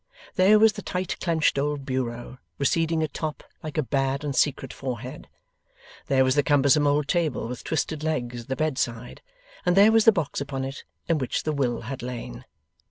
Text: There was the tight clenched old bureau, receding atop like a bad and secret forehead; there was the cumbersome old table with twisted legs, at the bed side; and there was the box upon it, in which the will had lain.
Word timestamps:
There 0.33 0.57
was 0.57 0.73
the 0.73 0.81
tight 0.81 1.19
clenched 1.19 1.59
old 1.59 1.85
bureau, 1.85 2.39
receding 2.57 3.03
atop 3.03 3.43
like 3.61 3.77
a 3.77 3.83
bad 3.83 4.23
and 4.23 4.35
secret 4.35 4.73
forehead; 4.73 5.27
there 6.07 6.23
was 6.23 6.33
the 6.33 6.41
cumbersome 6.41 6.87
old 6.87 7.07
table 7.07 7.47
with 7.47 7.63
twisted 7.63 8.03
legs, 8.03 8.41
at 8.41 8.47
the 8.47 8.55
bed 8.55 8.79
side; 8.79 9.21
and 9.63 9.77
there 9.77 9.91
was 9.91 10.05
the 10.05 10.11
box 10.11 10.41
upon 10.41 10.63
it, 10.65 10.85
in 11.07 11.19
which 11.19 11.43
the 11.43 11.53
will 11.53 11.81
had 11.81 12.01
lain. 12.01 12.45